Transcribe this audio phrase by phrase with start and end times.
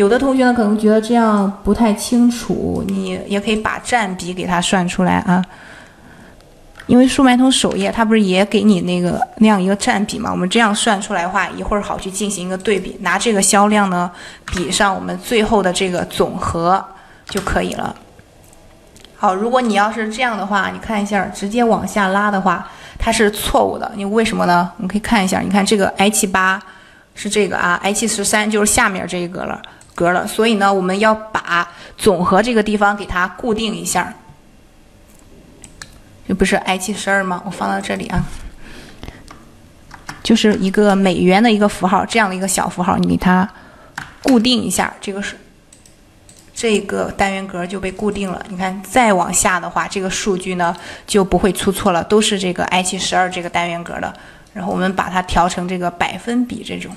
[0.00, 5.44] 有的同学呢可能觉得这样不太清楚，你也可以把占比给它算出来啊。
[6.86, 10.30] 因为速卖通首页它不是也给你那个那样一个占比嘛？
[10.30, 14.10] 我们这样算出来的话，一会儿好去进行一个对比，拿这个销量呢
[14.46, 16.82] 比上我们最后的这个总和
[17.26, 17.94] 就可以了。
[19.18, 22.66] 好，如果你要是这样的话，你看一下，直接往下拉的话，
[22.98, 23.92] 它是错误的。
[23.94, 24.72] 你为什么呢？
[24.78, 26.58] 我们可以看一下，你看这个 H 八
[27.14, 29.60] 是这个啊，H 十三就是下面这个了
[29.94, 34.14] 格了，所以呢，我们要把总和这个地方给它固定一下。
[36.26, 37.42] 这不是 i 七十二吗？
[37.44, 38.22] 我放到这里啊，
[40.22, 43.48] 就是一个美元的一个符号，这样的一个小符号，你给它
[44.22, 45.34] 固定一下，这个是
[46.54, 48.40] 这个单元格就被固定了。
[48.48, 54.14] 你看，再往下的话，这个数据呢就不会出错了，都是这个 i 七十二这个单元格的。
[54.54, 56.94] 然后我们把它调成这个百分比这种。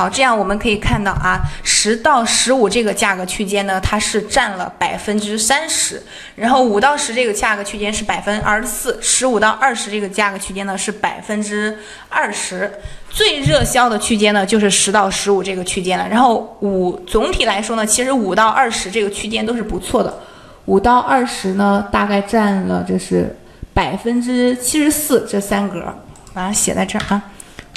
[0.00, 6.02] 好，这样我们可以看到啊，十到十五这个价格区间呢，它是占了百分之三十，
[6.34, 11.76] 然后五到十这个价格区间是百分二十四，十五到二十这个价格区间呢是百分之
[12.08, 12.72] 二十，
[13.10, 16.08] 最热销的区间呢就是十到十五这个区间了。
[16.08, 20.18] 然后五总体来说呢，其实五到二十这个区间都是不错的，
[20.64, 23.36] 五到二十呢大概占了这是
[23.74, 25.94] 百分之七十四，这三格
[26.32, 27.22] 把它写在这儿啊。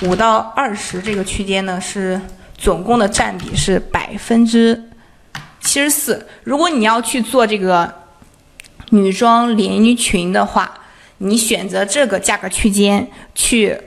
[0.03, 2.19] 五到二十这个区间呢，是
[2.57, 4.89] 总共的占比是百分之
[5.61, 6.27] 七十四。
[6.43, 7.91] 如果你要去做这个
[8.89, 10.73] 女装连衣裙的话，
[11.19, 13.77] 你选择这个价格区间去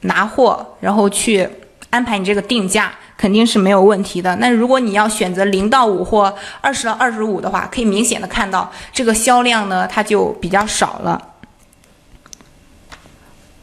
[0.00, 1.48] 拿货，然后去
[1.90, 4.34] 安排你这个定价，肯定是没有问题的。
[4.36, 11.28] 那如果你要选择零到五或二十到二十五的话，可以明显的看到这个销量呢，它就比较少了。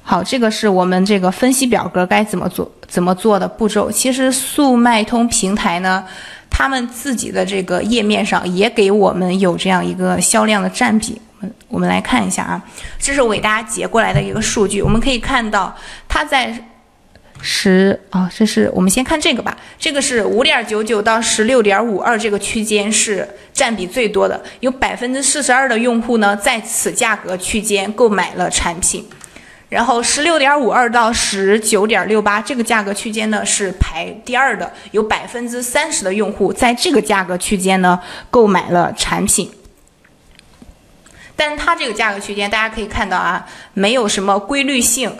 [0.09, 3.91] 好，这个是我们这个分析表格该怎么做、怎么做的步骤。
[3.91, 6.03] 其实速卖通平台呢，
[6.49, 11.21] 他们自己的这个页面上也给我们有这样一个销量的占比。
[11.39, 12.59] 我们我们来看一下啊，
[12.97, 14.81] 这是我给大家截过来的一个数据。
[14.81, 15.77] 我们可以看到，
[16.07, 16.51] 它在
[17.39, 19.55] 十啊，这是我们先看这个吧。
[19.77, 29.05] 这个是五点九九到十六点五二这个区间是占比最多的，有百分之四十二的用户呢在此价格区间购买了产品。
[29.69, 37.99] 然后十六点五二到十九点六八这个价格区间呢是排第二的，有百分之三十的用户在这个价格区间呢
[38.31, 39.51] 购买了产品。
[41.35, 45.15] 但是它这个价格区间大家可以看到啊，没有什么规律性。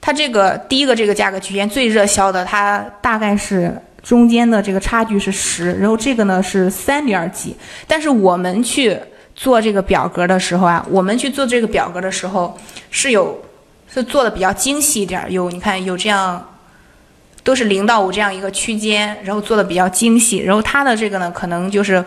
[0.00, 7.54] 它这个第一个这个价格区间最热销的，它大概是中间的这个差距是十，然后这个呢是三点几。
[7.86, 8.98] 但是我们去
[9.34, 12.58] 做这个表格的时候啊，我们去做这个表格的时候
[12.90, 13.38] 是有。
[13.92, 16.54] 是做的比较精细一点，有你看有这样，
[17.42, 20.38] 都是零到五这样一个区间，然后做的比较精细。
[20.38, 22.02] 然后它的这个呢，可能就是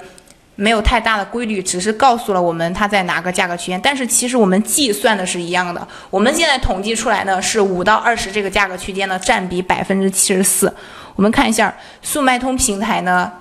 [0.55, 3.79] 没有太大的规律，只是告诉了我们它在哪个价格区间。
[3.83, 5.87] 但是其实我们计算的是一样的。
[6.09, 10.73] 我们现在统计出来呢是五到二十这个价格区间呢占比百分之七十四。
[11.15, 13.31] 我们看一下速卖通平台呢，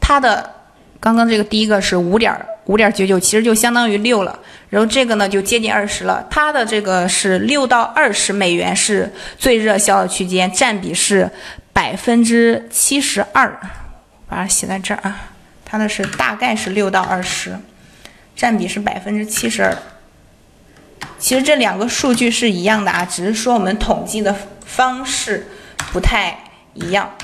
[0.00, 0.54] 它的
[1.00, 2.34] 刚刚这个第一个是五点
[2.64, 4.38] 五点九九，其实就相当于六了。
[4.68, 11.30] 然后这个呢就接近二十了，它的这个是六到二十美元是最热销的区间，占比是
[11.72, 13.56] 百分之七十二，
[14.26, 15.30] 把它写在这儿啊，
[15.64, 17.56] 它的是大概是六到二十，
[18.34, 19.76] 占比是百分之七十二。
[21.18, 25.46] 其实这两个数据是一样的啊，只是说我们统计的方式
[25.92, 26.36] 不太
[26.74, 27.14] 一样，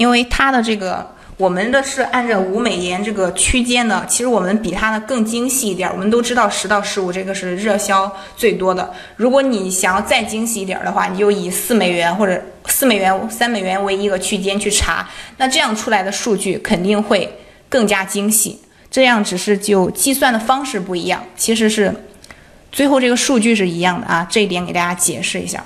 [0.00, 1.06] 因为它的这个。
[1.36, 5.90] 我们的是按照五美元这个区间呢，其实我们比它呢更精细一点。
[5.90, 8.92] 我们都知道十到十五这个是热销最多的。
[9.16, 15.08] 如果你想要再精细一点的话，你就以四美元或者四美元、三美元为一个区间去查，
[15.38, 17.26] 那这样出来的数据肯定会
[17.70, 18.60] 更加精细。
[18.90, 21.90] 这样只是就计算的方式不一样，其实是
[22.70, 24.26] 最后这个数据是一样的啊。
[24.28, 25.64] 这一点给大家解释一下。